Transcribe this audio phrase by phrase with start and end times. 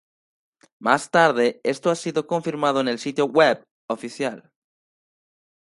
[0.79, 4.49] Más tarde, esto ha sido confirmado en el sitio web oficial.